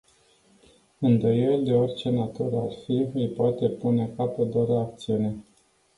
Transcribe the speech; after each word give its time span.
Îndoielii, 0.99 1.65
de 1.65 1.73
orice 1.73 2.09
natură 2.09 2.55
ar 2.55 2.71
fi, 2.85 3.09
îi 3.13 3.27
poate 3.29 3.69
pune 3.69 4.13
capăt 4.17 4.49
doar 4.51 4.69
acțiunea. 4.81 5.35